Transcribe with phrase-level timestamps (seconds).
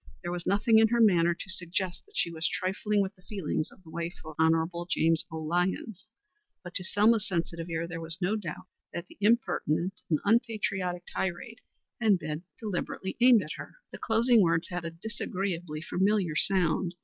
[0.23, 3.71] There was nothing in her manner to suggest that she was trifling with the feelings
[3.71, 4.67] of the wife of Hon.
[4.89, 5.37] James O.
[5.37, 6.07] Lyons,
[6.63, 11.59] but to Selma's sensitive ear there was no doubt that the impertinent and unpatriotic tirade
[12.01, 13.75] had been deliberately aimed at her.
[13.91, 16.95] The closing words had a disagreeably familiar sound.